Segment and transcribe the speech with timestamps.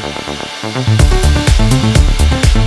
[0.00, 0.14] Thank
[2.54, 2.57] you.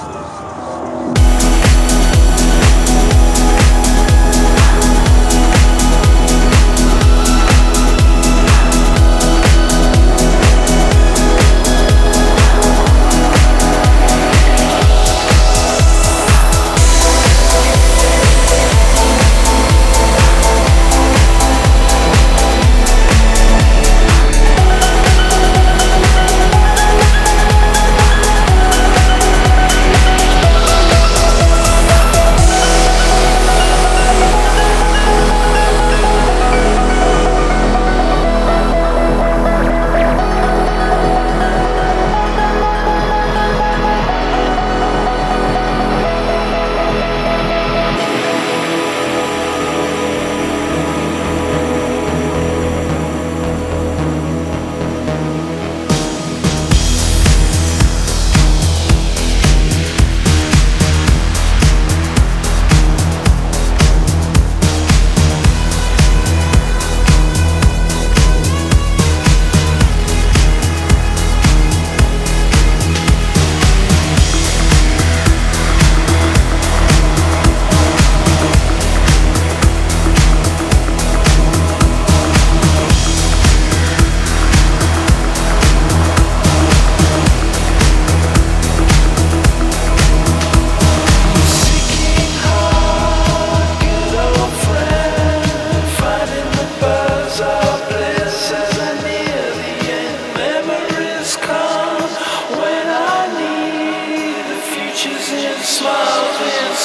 [0.00, 0.29] Jesus.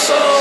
[0.08, 0.35] soul.